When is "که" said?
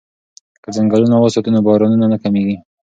0.63-0.69